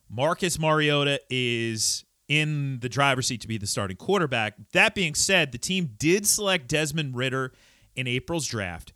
Marcus 0.08 0.58
Mariota 0.58 1.20
is 1.28 2.06
in 2.26 2.78
the 2.80 2.88
driver's 2.88 3.26
seat 3.26 3.42
to 3.42 3.46
be 3.46 3.58
the 3.58 3.66
starting 3.66 3.98
quarterback. 3.98 4.54
That 4.72 4.94
being 4.94 5.14
said, 5.14 5.52
the 5.52 5.58
team 5.58 5.90
did 5.98 6.26
select 6.26 6.66
Desmond 6.66 7.14
Ridder 7.14 7.52
in 7.94 8.06
April's 8.06 8.46
draft. 8.46 8.94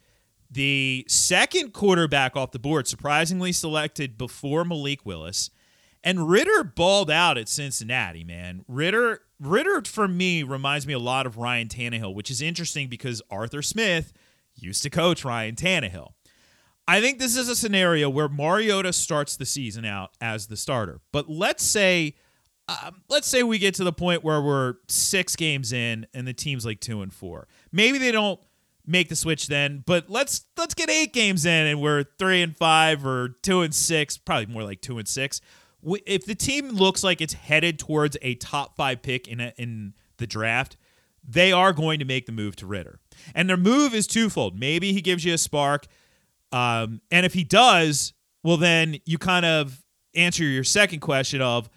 The 0.50 1.04
second 1.06 1.74
quarterback 1.74 2.34
off 2.34 2.52
the 2.52 2.58
board, 2.58 2.88
surprisingly 2.88 3.52
selected 3.52 4.16
before 4.16 4.64
Malik 4.64 5.04
Willis. 5.04 5.50
And 6.02 6.30
Ridder 6.30 6.64
balled 6.64 7.10
out 7.10 7.36
at 7.36 7.50
Cincinnati, 7.50 8.24
man. 8.24 8.64
Ritter, 8.66 9.20
Ridder 9.38 9.82
for 9.82 10.08
me 10.08 10.42
reminds 10.42 10.86
me 10.86 10.94
a 10.94 10.98
lot 10.98 11.26
of 11.26 11.36
Ryan 11.36 11.68
Tannehill, 11.68 12.14
which 12.14 12.30
is 12.30 12.40
interesting 12.40 12.88
because 12.88 13.20
Arthur 13.30 13.60
Smith– 13.60 14.14
used 14.60 14.82
to 14.82 14.90
coach 14.90 15.24
Ryan 15.24 15.54
Tannehill. 15.54 16.12
I 16.86 17.00
think 17.00 17.18
this 17.18 17.36
is 17.36 17.48
a 17.48 17.56
scenario 17.56 18.08
where 18.08 18.28
Mariota 18.28 18.92
starts 18.92 19.36
the 19.36 19.44
season 19.44 19.84
out 19.84 20.10
as 20.20 20.46
the 20.46 20.56
starter. 20.56 21.00
But 21.12 21.28
let's 21.28 21.62
say 21.62 22.14
um, 22.68 23.02
let's 23.08 23.26
say 23.26 23.42
we 23.42 23.58
get 23.58 23.74
to 23.76 23.84
the 23.84 23.92
point 23.92 24.22
where 24.22 24.42
we're 24.42 24.74
six 24.88 25.36
games 25.36 25.72
in 25.72 26.06
and 26.12 26.28
the 26.28 26.34
team's 26.34 26.66
like 26.66 26.80
two 26.80 27.00
and 27.00 27.12
four. 27.12 27.48
Maybe 27.72 27.98
they 27.98 28.12
don't 28.12 28.38
make 28.86 29.08
the 29.08 29.16
switch 29.16 29.46
then, 29.46 29.82
but 29.86 30.10
let's 30.10 30.44
let's 30.56 30.74
get 30.74 30.90
eight 30.90 31.12
games 31.12 31.46
in 31.46 31.66
and 31.66 31.80
we're 31.80 32.04
three 32.18 32.42
and 32.42 32.56
five 32.56 33.06
or 33.06 33.36
two 33.42 33.62
and 33.62 33.74
six, 33.74 34.18
probably 34.18 34.46
more 34.46 34.64
like 34.64 34.82
two 34.82 34.98
and 34.98 35.08
six. 35.08 35.40
If 36.06 36.26
the 36.26 36.34
team 36.34 36.70
looks 36.70 37.02
like 37.02 37.20
it's 37.20 37.34
headed 37.34 37.78
towards 37.78 38.16
a 38.20 38.34
top 38.34 38.76
five 38.76 39.00
pick 39.00 39.28
in 39.28 39.40
a, 39.40 39.52
in 39.56 39.94
the 40.18 40.26
draft, 40.26 40.76
they 41.26 41.52
are 41.52 41.72
going 41.72 41.98
to 42.00 42.04
make 42.04 42.26
the 42.26 42.32
move 42.32 42.56
to 42.56 42.66
Ridder. 42.66 43.00
And 43.34 43.48
their 43.48 43.56
move 43.56 43.94
is 43.94 44.06
twofold. 44.06 44.58
Maybe 44.58 44.92
he 44.92 45.00
gives 45.00 45.24
you 45.24 45.34
a 45.34 45.38
spark. 45.38 45.86
Um, 46.52 47.00
and 47.10 47.26
if 47.26 47.34
he 47.34 47.44
does, 47.44 48.12
well, 48.42 48.56
then 48.56 48.98
you 49.04 49.18
kind 49.18 49.44
of 49.44 49.82
answer 50.14 50.44
your 50.44 50.64
second 50.64 51.00
question 51.00 51.40
of 51.40 51.68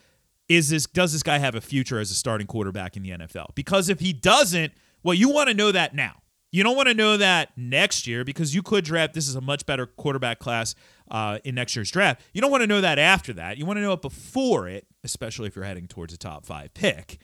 is 0.48 0.70
this 0.70 0.86
does 0.86 1.14
this 1.14 1.24
guy 1.24 1.38
have 1.38 1.56
a 1.56 1.62
future 1.62 2.00
as 2.00 2.12
a 2.12 2.14
starting 2.14 2.48
quarterback 2.48 2.98
in 2.98 3.04
the 3.04 3.12
NFL? 3.12 3.56
Because 3.56 3.90
if 3.90 4.00
he 4.00 4.12
doesn't, 4.14 4.74
well, 5.04 5.14
you 5.14 5.30
want 5.30 5.50
to 5.50 5.56
know 5.56 5.72
that 5.72 5.96
now. 5.96 6.22
You 6.52 6.64
don't 6.64 6.76
want 6.76 6.90
to 6.90 6.94
know 6.94 7.16
that 7.16 7.52
next 7.56 8.06
year 8.06 8.26
because 8.26 8.54
you 8.54 8.62
could 8.62 8.84
draft. 8.84 9.14
This 9.14 9.30
is 9.30 9.36
a 9.36 9.42
much 9.42 9.66
better 9.66 9.86
quarterback 9.86 10.40
class 10.40 10.76
uh, 11.10 11.40
in 11.46 11.56
next 11.56 11.78
year's 11.78 11.90
draft. 11.90 12.22
You 12.34 12.42
don't 12.42 12.52
want 12.52 12.62
to 12.62 12.68
know 12.68 12.82
that 12.82 13.00
after 13.00 13.32
that. 13.34 13.58
You 13.58 13.66
want 13.66 13.78
to 13.78 13.82
know 13.82 13.94
it 13.94 14.02
before 14.02 14.68
it, 14.68 14.86
especially 15.06 15.48
if 15.48 15.56
you're 15.56 15.64
heading 15.64 15.88
towards 15.88 16.14
a 16.14 16.18
top 16.18 16.46
five 16.46 16.74
pick. 16.74 17.20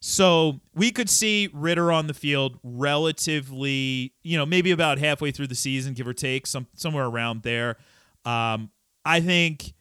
So 0.00 0.60
we 0.74 0.90
could 0.90 1.10
see 1.10 1.50
Ridder 1.52 1.92
on 1.92 2.06
the 2.06 2.14
field 2.14 2.58
relatively, 2.62 4.14
you 4.22 4.38
know, 4.38 4.46
maybe 4.46 4.70
about 4.70 4.98
halfway 4.98 5.30
through 5.30 5.48
the 5.48 5.54
season, 5.54 5.92
give 5.92 6.08
or 6.08 6.14
take, 6.14 6.46
some 6.46 6.66
somewhere 6.74 7.04
around 7.04 7.42
there. 7.42 7.76
Um, 8.24 8.70
I 9.04 9.20
think 9.20 9.74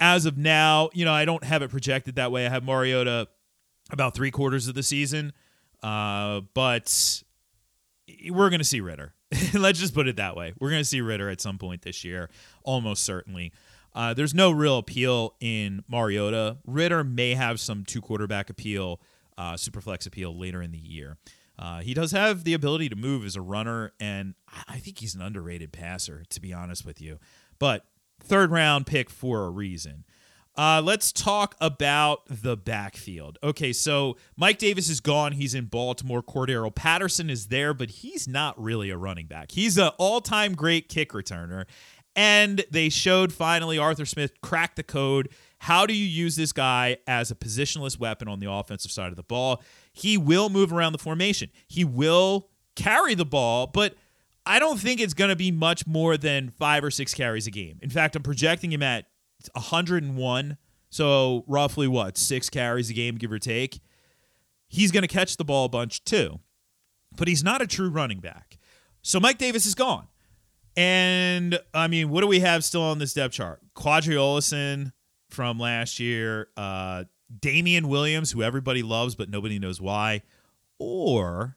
as 0.00 0.26
of 0.26 0.36
now, 0.36 0.90
you 0.92 1.04
know, 1.06 1.12
I 1.12 1.24
don't 1.24 1.44
have 1.44 1.62
it 1.62 1.70
projected 1.70 2.16
that 2.16 2.30
way. 2.30 2.46
I 2.46 2.50
have 2.50 2.62
Mariota 2.62 3.28
about 3.90 4.14
three 4.14 4.30
quarters 4.30 4.68
of 4.68 4.74
the 4.74 4.82
season, 4.82 5.32
uh, 5.82 6.42
but 6.52 7.22
we're 8.30 8.50
going 8.50 8.60
to 8.60 8.64
see 8.64 8.80
Ridder. 8.80 9.14
Let's 9.54 9.78
just 9.78 9.94
put 9.94 10.08
it 10.08 10.16
that 10.16 10.36
way. 10.36 10.52
We're 10.58 10.70
going 10.70 10.82
to 10.82 10.88
see 10.88 11.00
Ridder 11.00 11.30
at 11.30 11.40
some 11.40 11.56
point 11.56 11.82
this 11.82 12.04
year, 12.04 12.28
almost 12.64 13.04
certainly. 13.04 13.52
Uh, 13.94 14.12
there's 14.12 14.34
no 14.34 14.50
real 14.50 14.78
appeal 14.78 15.36
in 15.40 15.84
Mariota. 15.88 16.58
Ridder 16.66 17.04
may 17.04 17.34
have 17.34 17.60
some 17.60 17.84
two 17.84 18.00
quarterback 18.00 18.50
appeal, 18.50 19.00
uh, 19.38 19.56
super 19.56 19.80
flex 19.80 20.06
appeal 20.06 20.38
later 20.38 20.62
in 20.62 20.72
the 20.72 20.78
year. 20.78 21.16
Uh, 21.58 21.80
he 21.80 21.94
does 21.94 22.12
have 22.12 22.44
the 22.44 22.54
ability 22.54 22.88
to 22.88 22.96
move 22.96 23.24
as 23.24 23.36
a 23.36 23.40
runner, 23.40 23.92
and 24.00 24.34
I 24.68 24.78
think 24.78 24.98
he's 24.98 25.14
an 25.14 25.22
underrated 25.22 25.72
passer, 25.72 26.24
to 26.30 26.40
be 26.40 26.52
honest 26.52 26.84
with 26.84 27.00
you. 27.00 27.18
But 27.58 27.84
third 28.20 28.50
round 28.50 28.86
pick 28.86 29.08
for 29.08 29.44
a 29.44 29.50
reason. 29.50 30.04
Uh, 30.56 30.80
let's 30.84 31.10
talk 31.10 31.56
about 31.60 32.22
the 32.28 32.56
backfield. 32.56 33.38
Okay, 33.42 33.72
so 33.72 34.16
Mike 34.36 34.58
Davis 34.58 34.88
is 34.88 35.00
gone. 35.00 35.32
He's 35.32 35.52
in 35.52 35.64
Baltimore. 35.64 36.22
Cordarrelle 36.22 36.74
Patterson 36.74 37.28
is 37.28 37.48
there, 37.48 37.74
but 37.74 37.90
he's 37.90 38.28
not 38.28 38.60
really 38.60 38.90
a 38.90 38.96
running 38.96 39.26
back. 39.26 39.50
He's 39.50 39.76
an 39.78 39.90
all 39.98 40.20
time 40.20 40.54
great 40.54 40.88
kick 40.88 41.10
returner. 41.10 41.64
And 42.16 42.64
they 42.70 42.88
showed 42.88 43.32
finally 43.32 43.76
Arthur 43.76 44.06
Smith 44.06 44.40
cracked 44.40 44.76
the 44.76 44.82
code. 44.82 45.30
How 45.58 45.86
do 45.86 45.94
you 45.94 46.04
use 46.04 46.36
this 46.36 46.52
guy 46.52 46.98
as 47.06 47.30
a 47.30 47.34
positionless 47.34 47.98
weapon 47.98 48.28
on 48.28 48.38
the 48.38 48.50
offensive 48.50 48.90
side 48.90 49.08
of 49.08 49.16
the 49.16 49.22
ball? 49.22 49.62
He 49.92 50.16
will 50.16 50.48
move 50.48 50.72
around 50.72 50.92
the 50.92 50.98
formation, 50.98 51.50
he 51.66 51.84
will 51.84 52.48
carry 52.76 53.14
the 53.14 53.24
ball, 53.24 53.66
but 53.66 53.94
I 54.46 54.58
don't 54.58 54.78
think 54.78 55.00
it's 55.00 55.14
going 55.14 55.30
to 55.30 55.36
be 55.36 55.50
much 55.50 55.86
more 55.86 56.16
than 56.16 56.50
five 56.50 56.84
or 56.84 56.90
six 56.90 57.14
carries 57.14 57.46
a 57.46 57.50
game. 57.50 57.78
In 57.80 57.88
fact, 57.88 58.14
I'm 58.14 58.22
projecting 58.22 58.72
him 58.72 58.82
at 58.82 59.06
101. 59.54 60.56
So 60.90 61.44
roughly 61.46 61.88
what, 61.88 62.16
six 62.16 62.50
carries 62.50 62.90
a 62.90 62.92
game, 62.92 63.16
give 63.16 63.32
or 63.32 63.38
take. 63.38 63.80
He's 64.68 64.92
going 64.92 65.02
to 65.02 65.08
catch 65.08 65.36
the 65.36 65.44
ball 65.44 65.64
a 65.64 65.68
bunch 65.68 66.04
too, 66.04 66.40
but 67.16 67.26
he's 67.26 67.42
not 67.42 67.62
a 67.62 67.66
true 67.66 67.88
running 67.88 68.20
back. 68.20 68.58
So 69.02 69.18
Mike 69.18 69.38
Davis 69.38 69.66
is 69.66 69.74
gone. 69.74 70.08
And 70.76 71.58
I 71.72 71.88
mean, 71.88 72.10
what 72.10 72.22
do 72.22 72.26
we 72.26 72.40
have 72.40 72.64
still 72.64 72.82
on 72.82 72.98
this 72.98 73.14
depth 73.14 73.34
chart? 73.34 73.60
Qadree 73.74 74.16
Ollison 74.16 74.92
from 75.30 75.58
last 75.58 76.00
year, 76.00 76.48
uh, 76.56 77.04
Damien 77.40 77.88
Williams, 77.88 78.32
who 78.32 78.42
everybody 78.42 78.82
loves, 78.82 79.14
but 79.14 79.28
nobody 79.28 79.58
knows 79.58 79.80
why, 79.80 80.22
or 80.78 81.56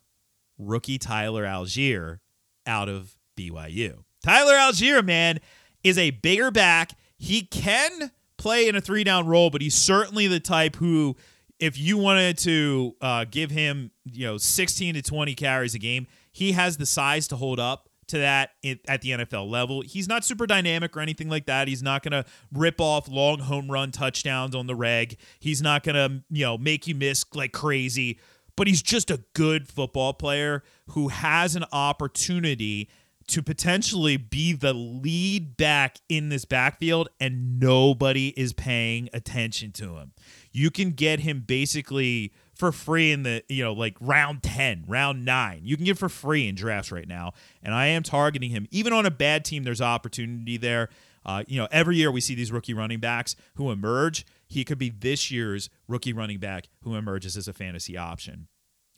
rookie 0.57 0.97
Tyler 0.97 1.43
Allgeier 1.43 2.19
out 2.65 2.89
of 2.89 3.15
BYU. 3.37 4.03
Tyler 4.23 4.53
Allgeier, 4.53 5.03
man, 5.03 5.39
is 5.83 5.97
a 5.97 6.11
bigger 6.11 6.51
back. 6.51 6.91
He 7.17 7.41
can 7.43 8.11
play 8.37 8.67
in 8.67 8.75
a 8.75 8.81
three 8.81 9.03
down 9.03 9.25
role, 9.25 9.49
but 9.49 9.61
he's 9.61 9.75
certainly 9.75 10.27
the 10.27 10.39
type 10.39 10.75
who, 10.75 11.15
if 11.59 11.77
you 11.77 11.97
wanted 11.97 12.37
to 12.39 12.95
uh, 13.01 13.25
give 13.29 13.51
him, 13.51 13.91
you 14.05 14.25
know, 14.25 14.37
16 14.37 14.95
to 14.95 15.01
20 15.01 15.35
carries 15.35 15.75
a 15.75 15.79
game, 15.79 16.07
he 16.31 16.51
has 16.51 16.77
the 16.77 16.85
size 16.85 17.27
to 17.29 17.35
hold 17.35 17.59
up 17.59 17.86
to 18.07 18.19
that 18.19 18.51
at 18.87 19.01
the 19.01 19.11
NFL 19.11 19.49
level. 19.49 19.81
He's 19.81 20.07
not 20.07 20.23
super 20.23 20.47
dynamic 20.47 20.95
or 20.95 21.01
anything 21.01 21.29
like 21.29 21.45
that. 21.45 21.67
He's 21.67 21.83
not 21.83 22.03
going 22.03 22.11
to 22.11 22.29
rip 22.53 22.79
off 22.79 23.07
long 23.07 23.39
home 23.39 23.69
run 23.69 23.91
touchdowns 23.91 24.55
on 24.55 24.67
the 24.67 24.75
reg. 24.75 25.17
He's 25.39 25.61
not 25.61 25.83
going 25.83 25.95
to, 25.95 26.23
you 26.29 26.45
know, 26.45 26.57
make 26.57 26.87
you 26.87 26.95
miss 26.95 27.25
like 27.33 27.51
crazy, 27.51 28.19
but 28.55 28.67
he's 28.67 28.81
just 28.81 29.11
a 29.11 29.23
good 29.33 29.67
football 29.67 30.13
player 30.13 30.63
who 30.89 31.09
has 31.09 31.55
an 31.55 31.65
opportunity 31.71 32.89
to 33.27 33.43
potentially 33.43 34.15
be 34.15 34.53
the 34.53 34.73
lead 34.73 35.57
back 35.57 35.97
in 36.07 36.29
this 36.29 36.45
backfield 36.45 37.09
and 37.19 37.59
nobody 37.59 38.29
is 38.37 38.53
paying 38.53 39.09
attention 39.11 39.71
to 39.73 39.97
him. 39.97 40.13
You 40.53 40.71
can 40.71 40.91
get 40.91 41.19
him 41.19 41.43
basically 41.45 42.31
for 42.57 42.71
free 42.71 43.11
in 43.11 43.23
the, 43.23 43.43
you 43.47 43.63
know, 43.63 43.73
like 43.73 43.95
round 43.99 44.43
10, 44.43 44.85
round 44.87 45.25
9. 45.25 45.61
You 45.63 45.75
can 45.75 45.85
get 45.85 45.97
for 45.97 46.09
free 46.09 46.47
in 46.47 46.55
drafts 46.55 46.91
right 46.91 47.07
now. 47.07 47.33
And 47.61 47.73
I 47.73 47.87
am 47.87 48.03
targeting 48.03 48.49
him. 48.49 48.67
Even 48.71 48.93
on 48.93 49.05
a 49.05 49.11
bad 49.11 49.45
team, 49.45 49.63
there's 49.63 49.81
opportunity 49.81 50.57
there. 50.57 50.89
Uh, 51.25 51.43
you 51.47 51.59
know, 51.59 51.67
every 51.71 51.97
year 51.97 52.11
we 52.11 52.21
see 52.21 52.35
these 52.35 52.51
rookie 52.51 52.73
running 52.73 52.99
backs 52.99 53.35
who 53.55 53.71
emerge. 53.71 54.25
He 54.47 54.63
could 54.63 54.77
be 54.77 54.89
this 54.89 55.29
year's 55.29 55.69
rookie 55.87 56.13
running 56.13 56.39
back 56.39 56.69
who 56.81 56.95
emerges 56.95 57.35
as 57.35 57.47
a 57.47 57.53
fantasy 57.53 57.97
option, 57.97 58.47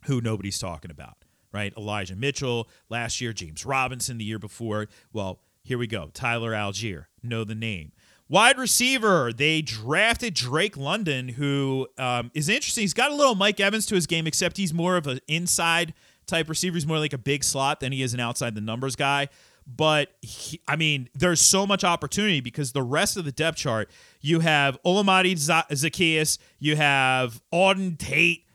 who 0.05 0.21
nobody's 0.21 0.59
talking 0.59 0.91
about 0.91 1.17
right? 1.51 1.73
Elijah 1.75 2.15
Mitchell 2.15 2.69
last 2.89 3.21
year, 3.21 3.33
James 3.33 3.65
Robinson 3.65 4.17
the 4.17 4.23
year 4.23 4.39
before. 4.39 4.87
Well, 5.13 5.41
here 5.63 5.77
we 5.77 5.87
go. 5.87 6.09
Tyler 6.13 6.51
Allgeier 6.51 7.05
know 7.21 7.43
the 7.43 7.55
name. 7.55 7.91
Wide 8.31 8.59
receiver, 8.59 9.33
they 9.33 9.63
drafted 9.63 10.35
Drake 10.35 10.77
London, 10.77 11.29
who 11.29 11.87
um, 11.97 12.29
is 12.35 12.47
interesting. 12.47 12.83
He's 12.83 12.93
got 12.93 13.11
a 13.11 13.15
little 13.15 13.33
Mike 13.33 13.59
Evans 13.59 13.87
to 13.87 13.95
his 13.95 14.05
game, 14.05 14.27
except 14.27 14.55
he's 14.57 14.71
more 14.71 14.97
of 14.97 15.07
an 15.07 15.19
inside 15.27 15.95
type 16.27 16.47
receiver. 16.47 16.75
He's 16.75 16.85
more 16.85 16.99
like 16.99 17.13
a 17.13 17.17
big 17.17 17.43
slot 17.43 17.79
than 17.79 17.91
he 17.91 18.03
is 18.03 18.13
an 18.13 18.19
outside 18.19 18.53
the 18.53 18.61
numbers 18.61 18.95
guy. 18.95 19.29
But 19.65 20.09
he, 20.21 20.61
I 20.67 20.75
mean, 20.75 21.09
there's 21.15 21.41
so 21.41 21.65
much 21.65 21.83
opportunity 21.83 22.39
because 22.39 22.71
the 22.71 22.83
rest 22.83 23.17
of 23.17 23.25
the 23.25 23.31
depth 23.31 23.57
chart, 23.57 23.89
you 24.21 24.41
have 24.41 24.77
Olamide 24.85 25.33
Zaccheaus, 25.33 26.37
you 26.59 26.75
have 26.75 27.41
Auden 27.51 27.97
Tate, 27.97 28.45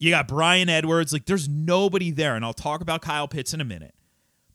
you 0.00 0.10
got 0.10 0.26
Bryan 0.26 0.68
Edwards. 0.68 1.12
Like, 1.12 1.26
there's 1.26 1.48
nobody 1.48 2.10
there. 2.10 2.34
And 2.34 2.44
I'll 2.44 2.52
talk 2.52 2.80
about 2.80 3.00
Kyle 3.00 3.28
Pitts 3.28 3.54
in 3.54 3.60
a 3.60 3.64
minute. 3.64 3.94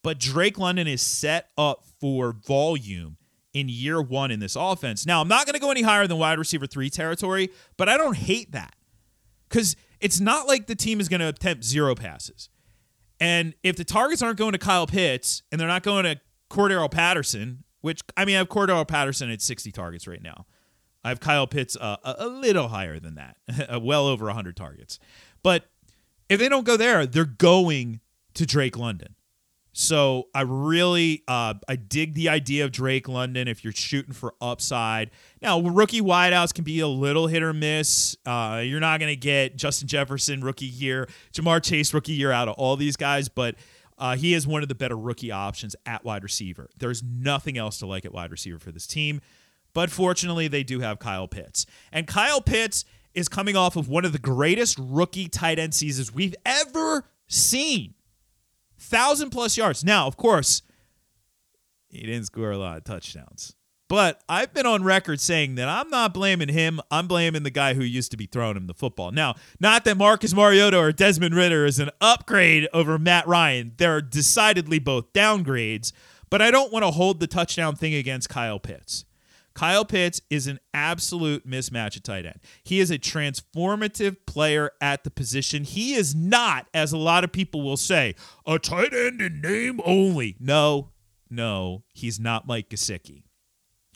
But 0.02 0.20
Drake 0.20 0.58
London 0.58 0.86
is 0.86 1.02
set 1.02 1.50
up 1.58 1.86
for 2.02 2.34
volume 2.34 3.16
in 3.56 3.70
year 3.70 4.02
one 4.02 4.32
in 4.32 4.42
this 4.42 4.58
offense. 4.58 5.06
Now, 5.06 5.22
I'm 5.22 5.30
not 5.30 5.46
going 5.46 5.54
to 5.54 5.60
go 5.60 5.72
any 5.72 5.82
higher 5.82 6.06
than 6.06 6.18
wide 6.18 6.38
receiver 6.38 6.68
three 6.68 6.90
territory, 6.90 7.50
but 7.78 7.88
I 7.88 7.98
don't 7.98 8.18
hate 8.18 8.52
that 8.52 8.76
because 9.48 9.78
it's 10.02 10.20
not 10.20 10.46
like 10.46 10.68
the 10.68 10.76
team 10.76 11.00
is 11.00 11.08
going 11.08 11.22
to 11.22 11.30
attempt 11.30 11.64
zero 11.64 11.96
passes. 11.96 12.50
And 13.18 13.54
if 13.64 13.78
the 13.78 13.86
targets 13.86 14.22
aren't 14.22 14.38
going 14.38 14.52
to 14.52 14.58
Kyle 14.58 14.86
Pitts 14.86 15.42
and 15.52 15.60
they're 15.60 15.70
not 15.70 15.84
going 15.84 16.04
to 16.04 16.20
Cordarrelle 16.50 16.92
Patterson, 16.92 17.64
which 17.80 18.02
I 18.18 18.26
mean, 18.26 18.36
I 18.36 18.40
have 18.40 18.50
Cordarrelle 18.50 18.88
Patterson 18.88 19.32
at 19.32 19.42
60 19.42 19.72
targets 19.72 20.06
right 20.06 20.22
now. 20.22 20.46
I 21.06 21.10
have 21.10 21.22
Kyle 21.22 21.48
Pitts 21.48 21.78
uh, 21.80 21.96
a, 22.04 22.16
a, 22.20 22.28
little 22.28 22.68
higher 22.68 23.00
than 23.00 23.16
that, 23.16 23.38
well 23.82 24.06
over 24.06 24.26
100 24.26 24.58
targets. 24.58 25.00
But 25.44 25.70
if 26.28 26.40
they 26.40 26.50
don't 26.50 26.66
go 26.66 26.76
there, 26.76 27.06
they're 27.06 27.24
going 27.24 28.02
to 28.34 28.46
Drake 28.46 28.78
London. 28.78 29.16
So 29.78 30.30
I 30.34 30.44
really 30.44 31.26
uh, 31.28 31.56
I 31.68 31.76
dig 31.76 32.14
the 32.14 32.30
idea 32.30 32.64
of 32.64 32.72
Drake 32.72 33.10
London 33.10 33.50
if 33.50 33.62
you're 33.62 33.74
shooting 33.74 34.14
for 34.14 34.34
upside. 34.40 35.12
Now 35.42 35.60
rookie 35.60 36.00
wideouts 36.00 36.54
can 36.54 36.64
be 36.64 36.80
a 36.80 36.88
little 36.88 37.28
hit 37.28 37.44
or 37.44 37.52
miss. 37.52 38.16
Uh, 38.26 38.62
you're 38.64 38.80
not 38.80 39.02
going 39.02 39.12
to 39.12 39.18
get 39.18 39.58
Justin 39.58 39.90
Jefferson 39.90 40.40
rookie 40.40 40.66
year, 40.66 41.10
Ja'Marr 41.34 41.62
Chase 41.62 41.94
rookie 41.94 42.14
year 42.14 42.32
out 42.32 42.48
of 42.48 42.56
all 42.56 42.78
these 42.78 42.96
guys, 42.96 43.28
but 43.28 43.56
uh, 43.98 44.16
he 44.16 44.34
is 44.34 44.48
one 44.48 44.64
of 44.64 44.70
the 44.70 44.76
better 44.76 44.98
rookie 44.98 45.30
options 45.30 45.76
at 45.86 46.06
wide 46.06 46.24
receiver. 46.24 46.70
There's 46.78 47.04
nothing 47.04 47.58
else 47.58 47.80
to 47.80 47.86
like 47.86 48.06
at 48.06 48.14
wide 48.14 48.32
receiver 48.32 48.60
for 48.60 48.72
this 48.72 48.88
team, 48.88 49.20
but 49.74 49.92
fortunately 49.92 50.48
they 50.48 50.64
do 50.64 50.80
have 50.80 51.00
Kyle 51.00 51.28
Pitts, 51.28 51.66
and 51.92 52.08
Kyle 52.08 52.40
Pitts 52.40 52.86
is 53.14 53.28
coming 53.28 53.58
off 53.58 53.76
of 53.76 53.90
one 53.90 54.06
of 54.06 54.14
the 54.14 54.20
greatest 54.20 54.78
rookie 54.80 55.28
tight 55.28 55.60
end 55.60 55.74
seasons 55.74 56.14
we've 56.14 56.36
ever 56.46 57.04
seen. 57.28 57.94
Thousand 58.86 59.32
plus 59.32 59.58
yards. 59.58 59.84
Now, 59.84 60.06
of 60.06 60.16
course, 60.16 60.62
he 61.88 62.02
didn't 62.02 62.26
score 62.26 62.52
a 62.52 62.58
lot 62.58 62.78
of 62.78 62.84
touchdowns. 62.84 63.56
But 63.88 64.22
I've 64.30 64.54
been 64.54 64.66
on 64.66 64.84
record 64.84 65.20
saying 65.20 65.56
that 65.56 65.68
I'm 65.68 65.90
not 65.90 66.14
blaming 66.14 66.50
him. 66.50 66.80
I'm 66.92 67.08
blaming 67.08 67.44
the 67.44 67.52
guy 67.52 67.74
who 67.74 67.84
used 67.84 68.12
to 68.12 68.18
be 68.18 68.26
throwing 68.26 68.58
him 68.58 68.68
the 68.68 68.74
football. 68.74 69.12
Now, 69.12 69.36
not 69.60 69.86
that 69.86 69.98
Marcus 69.98 70.34
Mariota 70.34 70.78
or 70.78 70.92
Desmond 70.92 71.36
Ridder 71.36 71.66
is 71.66 71.80
an 71.80 71.90
upgrade 72.02 72.68
over 72.74 72.98
Matt 72.98 73.28
Ryan. 73.28 73.74
They're 73.78 74.02
decidedly 74.02 74.80
both 74.80 75.14
downgrades, 75.14 75.92
but 76.30 76.42
I 76.42 76.52
don't 76.52 76.72
want 76.72 76.84
to 76.84 76.92
hold 76.92 77.20
the 77.20 77.28
touchdown 77.28 77.76
thing 77.76 77.94
against 77.94 78.30
Kyle 78.30 78.60
Pitts. 78.60 79.06
Kyle 79.56 79.86
Pitts 79.86 80.22
is 80.30 80.48
an 80.48 80.60
absolute 80.74 81.48
mismatch 81.48 81.96
at 81.96 82.04
tight 82.04 82.26
end. 82.26 82.40
He 82.64 82.82
is 82.82 82.92
a 82.92 83.00
transformative 83.00 84.18
player 84.28 84.72
at 84.82 85.06
the 85.06 85.10
position. 85.10 85.64
He 85.64 85.94
is 85.94 86.14
not, 86.14 86.68
as 86.74 86.92
a 86.92 86.98
lot 86.98 87.24
of 87.24 87.32
people 87.32 87.64
will 87.64 87.78
say, 87.78 88.16
a 88.46 88.60
tight 88.60 88.94
end 88.94 89.22
in 89.22 89.42
name 89.42 89.80
only. 89.86 90.36
No, 90.40 90.92
no, 91.30 91.84
he's 91.94 92.20
not 92.20 92.46
Mike 92.46 92.70
Gesicki. 92.70 93.24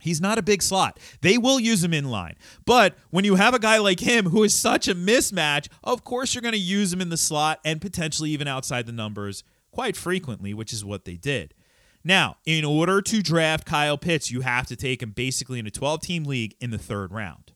He's 0.01 0.21
not 0.21 0.37
a 0.37 0.41
big 0.41 0.61
slot. 0.61 0.97
They 1.21 1.37
will 1.37 1.59
use 1.59 1.83
him 1.83 1.93
in 1.93 2.05
line. 2.05 2.35
But 2.65 2.95
when 3.09 3.25
you 3.25 3.35
have 3.35 3.53
a 3.53 3.59
guy 3.59 3.79
like 3.79 3.99
him 3.99 4.27
who 4.27 4.43
is 4.43 4.55
such 4.55 4.87
a 4.87 4.95
mismatch, 4.95 5.67
of 5.83 6.05
course 6.05 6.33
you're 6.33 6.41
going 6.41 6.53
to 6.53 6.57
use 6.57 6.93
him 6.93 7.01
in 7.01 7.09
the 7.09 7.17
slot 7.17 7.59
and 7.65 7.81
potentially 7.81 8.29
even 8.29 8.47
outside 8.47 8.85
the 8.85 8.93
numbers 8.93 9.43
quite 9.71 9.97
frequently, 9.97 10.53
which 10.53 10.71
is 10.71 10.85
what 10.85 11.03
they 11.03 11.15
did. 11.15 11.53
Now, 12.03 12.37
in 12.45 12.63
order 12.63 13.01
to 13.01 13.21
draft 13.21 13.65
Kyle 13.65 13.97
Pitts, 13.97 14.31
you 14.31 14.41
have 14.41 14.67
to 14.67 14.75
take 14.75 15.03
him 15.03 15.11
basically 15.11 15.59
in 15.59 15.67
a 15.67 15.71
12 15.71 16.01
team 16.01 16.23
league 16.23 16.55
in 16.59 16.71
the 16.71 16.77
third 16.77 17.11
round. 17.11 17.53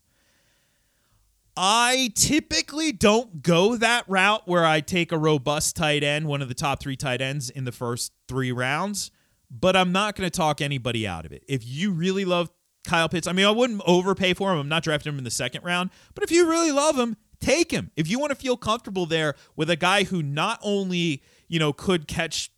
I 1.55 2.11
typically 2.15 2.91
don't 2.91 3.43
go 3.43 3.75
that 3.75 4.05
route 4.07 4.47
where 4.47 4.65
I 4.65 4.81
take 4.81 5.11
a 5.11 5.17
robust 5.17 5.75
tight 5.75 6.03
end, 6.03 6.27
one 6.27 6.41
of 6.41 6.47
the 6.47 6.55
top 6.55 6.79
three 6.79 6.95
tight 6.95 7.21
ends 7.21 7.49
in 7.49 7.65
the 7.65 7.71
first 7.71 8.11
three 8.27 8.51
rounds, 8.51 9.11
but 9.51 9.75
I'm 9.75 9.91
not 9.91 10.15
going 10.15 10.27
to 10.27 10.35
talk 10.35 10.61
anybody 10.61 11.07
out 11.07 11.25
of 11.25 11.31
it. 11.31 11.43
If 11.47 11.65
you 11.65 11.91
really 11.91 12.25
love 12.25 12.49
Kyle 12.85 13.07
Pitts, 13.07 13.27
I 13.27 13.33
mean, 13.33 13.45
I 13.45 13.51
wouldn't 13.51 13.81
overpay 13.85 14.33
for 14.33 14.51
him. 14.51 14.57
I'm 14.57 14.67
not 14.67 14.83
drafting 14.83 15.13
him 15.13 15.19
in 15.19 15.23
the 15.23 15.31
second 15.31 15.63
round, 15.63 15.91
but 16.15 16.23
if 16.23 16.31
you 16.31 16.49
really 16.49 16.71
love 16.71 16.97
him, 16.97 17.17
take 17.39 17.69
him. 17.69 17.91
If 17.95 18.09
you 18.09 18.17
want 18.17 18.31
to 18.31 18.35
feel 18.35 18.57
comfortable 18.57 19.05
there 19.05 19.35
with 19.55 19.69
a 19.69 19.75
guy 19.75 20.05
who 20.05 20.23
not 20.23 20.59
only, 20.63 21.21
you 21.47 21.59
know, 21.59 21.71
could 21.71 22.07
catch 22.07 22.49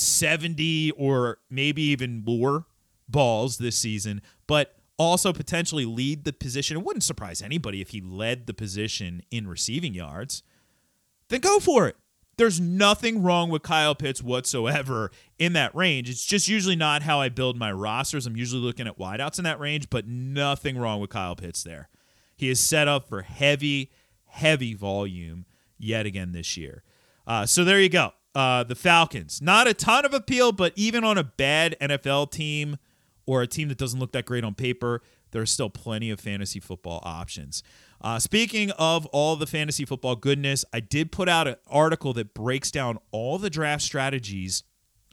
70 0.00 0.92
or 0.92 1.38
maybe 1.50 1.82
even 1.82 2.24
more 2.24 2.66
balls 3.08 3.58
this 3.58 3.76
season, 3.76 4.22
but 4.46 4.76
also 4.98 5.32
potentially 5.32 5.84
lead 5.84 6.24
the 6.24 6.32
position. 6.32 6.76
It 6.76 6.84
wouldn't 6.84 7.04
surprise 7.04 7.40
anybody 7.40 7.80
if 7.80 7.90
he 7.90 8.00
led 8.00 8.46
the 8.46 8.54
position 8.54 9.22
in 9.30 9.48
receiving 9.48 9.94
yards. 9.94 10.42
Then 11.28 11.40
go 11.40 11.58
for 11.58 11.88
it. 11.88 11.96
There's 12.36 12.60
nothing 12.60 13.22
wrong 13.22 13.50
with 13.50 13.62
Kyle 13.62 13.94
Pitts 13.94 14.22
whatsoever 14.22 15.10
in 15.38 15.52
that 15.54 15.74
range. 15.74 16.08
It's 16.08 16.24
just 16.24 16.48
usually 16.48 16.76
not 16.76 17.02
how 17.02 17.20
I 17.20 17.28
build 17.28 17.58
my 17.58 17.70
rosters. 17.70 18.26
I'm 18.26 18.36
usually 18.36 18.62
looking 18.62 18.86
at 18.86 18.98
wideouts 18.98 19.38
in 19.38 19.44
that 19.44 19.60
range, 19.60 19.90
but 19.90 20.06
nothing 20.06 20.78
wrong 20.78 21.00
with 21.00 21.10
Kyle 21.10 21.36
Pitts 21.36 21.62
there. 21.62 21.88
He 22.36 22.48
is 22.48 22.58
set 22.58 22.88
up 22.88 23.08
for 23.08 23.22
heavy, 23.22 23.90
heavy 24.24 24.72
volume 24.72 25.44
yet 25.78 26.06
again 26.06 26.32
this 26.32 26.56
year. 26.56 26.82
Uh, 27.26 27.44
so 27.44 27.62
there 27.64 27.80
you 27.80 27.90
go. 27.90 28.12
Uh, 28.34 28.62
the 28.62 28.74
Falcons. 28.74 29.42
Not 29.42 29.66
a 29.66 29.74
ton 29.74 30.04
of 30.04 30.14
appeal, 30.14 30.52
but 30.52 30.72
even 30.76 31.02
on 31.02 31.18
a 31.18 31.24
bad 31.24 31.76
NFL 31.80 32.30
team, 32.30 32.76
or 33.26 33.42
a 33.42 33.46
team 33.46 33.68
that 33.68 33.78
doesn't 33.78 34.00
look 34.00 34.12
that 34.12 34.24
great 34.24 34.44
on 34.44 34.54
paper, 34.54 35.02
there 35.30 35.40
are 35.40 35.46
still 35.46 35.70
plenty 35.70 36.10
of 36.10 36.20
fantasy 36.20 36.60
football 36.60 37.00
options. 37.04 37.62
Uh, 38.00 38.18
speaking 38.18 38.70
of 38.72 39.06
all 39.06 39.36
the 39.36 39.46
fantasy 39.46 39.84
football 39.84 40.16
goodness, 40.16 40.64
I 40.72 40.80
did 40.80 41.12
put 41.12 41.28
out 41.28 41.46
an 41.46 41.56
article 41.68 42.12
that 42.14 42.34
breaks 42.34 42.70
down 42.70 42.98
all 43.12 43.38
the 43.38 43.50
draft 43.50 43.82
strategies 43.82 44.64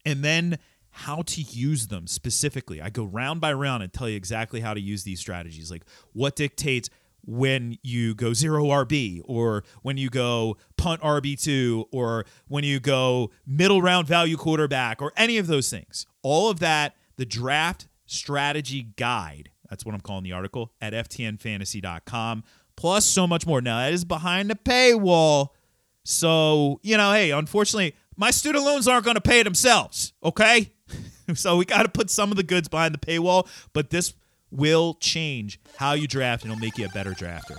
and 0.06 0.24
then 0.24 0.58
how 0.90 1.22
to 1.22 1.42
use 1.42 1.88
them 1.88 2.08
specifically. 2.08 2.82
I 2.82 2.90
go 2.90 3.04
round 3.04 3.40
by 3.40 3.54
round 3.54 3.84
and 3.84 3.94
tell 3.94 4.10
you 4.10 4.16
exactly 4.16 4.62
how 4.62 4.74
to 4.74 4.82
use 4.82 5.04
these 5.04 5.20
strategies, 5.20 5.70
like 5.70 5.84
what 6.14 6.36
dictates 6.36 6.90
when 7.26 7.78
you 7.84 8.16
go 8.16 8.34
zero 8.34 8.66
RB 8.66 9.22
or 9.26 9.64
when 9.82 9.98
you 9.98 10.10
go 10.10 10.58
punt 10.78 11.02
RB2 11.02 11.86
or 11.92 12.26
when 12.48 12.64
you 12.64 12.80
go 12.80 13.32
middle 13.46 13.82
round 13.82 14.08
value 14.08 14.38
quarterback 14.38 15.02
or 15.02 15.12
any 15.18 15.38
of 15.38 15.48
those 15.48 15.70
things. 15.70 16.06
All 16.22 16.50
of 16.50 16.60
that, 16.60 16.96
the 17.18 17.26
draft 17.26 17.88
strategy 18.06 18.94
guide. 18.96 19.50
That's 19.70 19.86
what 19.86 19.94
I'm 19.94 20.02
calling 20.02 20.24
the 20.24 20.32
article 20.32 20.72
at 20.80 20.94
ftnfantasy.com. 20.94 22.44
Plus, 22.76 23.06
so 23.06 23.28
much 23.28 23.46
more. 23.46 23.60
Now, 23.60 23.80
that 23.80 23.94
is 23.94 24.06
behind 24.06 24.50
the 24.50 24.56
paywall. 24.56 25.50
So, 26.04 26.80
you 26.84 26.96
know, 26.96 27.12
hey, 27.12 27.32
unfortunately, 27.32 27.96
my 28.16 28.32
student 28.32 28.64
loans 28.64 28.88
aren't 28.88 29.04
going 29.04 29.16
to 29.16 29.22
pay 29.22 29.44
themselves, 29.44 30.14
okay? 30.24 30.72
so 31.34 31.58
we 31.58 31.66
got 31.66 31.84
to 31.84 31.90
put 31.90 32.10
some 32.10 32.32
of 32.32 32.38
the 32.38 32.44
goods 32.44 32.70
behind 32.70 32.94
the 32.94 33.00
paywall, 33.00 33.48
but 33.74 33.90
this 33.90 34.14
will 34.52 34.96
change 34.96 35.60
how 35.78 35.94
you 35.94 36.08
draft 36.08 36.44
and 36.44 36.52
it'll 36.52 36.62
make 36.62 36.78
you 36.78 36.86
a 36.86 36.90
better 36.90 37.12
drafter. 37.12 37.56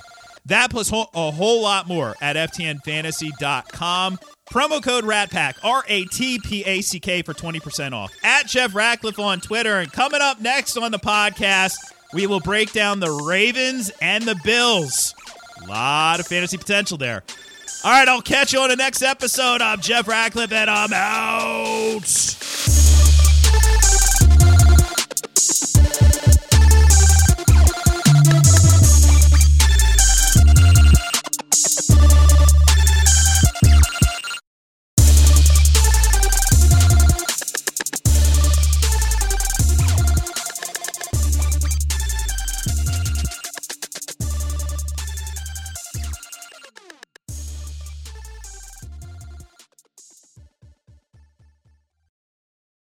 That 0.46 0.70
plus 0.70 0.90
a 0.90 1.30
whole 1.30 1.62
lot 1.62 1.86
more 1.86 2.14
at 2.22 2.36
ftnfantasy.com. 2.36 4.18
Promo 4.50 4.82
code 4.82 5.04
RATPACK, 5.04 5.56
R 5.62 5.84
A 5.86 6.04
T 6.06 6.40
P 6.42 6.64
A 6.64 6.80
C 6.80 6.98
K, 6.98 7.20
for 7.20 7.34
20% 7.34 7.92
off. 7.92 8.10
At 8.24 8.46
Jeff 8.46 8.74
Ratcliffe 8.74 9.18
on 9.18 9.40
Twitter. 9.40 9.78
And 9.78 9.92
coming 9.92 10.22
up 10.22 10.40
next 10.40 10.78
on 10.78 10.90
the 10.90 10.98
podcast, 10.98 11.76
we 12.14 12.26
will 12.26 12.40
break 12.40 12.72
down 12.72 13.00
the 13.00 13.10
Ravens 13.10 13.90
and 14.00 14.24
the 14.24 14.36
Bills. 14.42 15.14
A 15.62 15.68
lot 15.68 16.18
of 16.18 16.26
fantasy 16.26 16.56
potential 16.56 16.96
there. 16.96 17.22
All 17.84 17.90
right, 17.90 18.08
I'll 18.08 18.22
catch 18.22 18.54
you 18.54 18.60
on 18.60 18.70
the 18.70 18.76
next 18.76 19.02
episode. 19.02 19.60
I'm 19.60 19.80
Jeff 19.80 20.08
Ratcliffe, 20.08 20.52
and 20.52 20.70
I'm 20.70 20.92
out. 20.94 22.97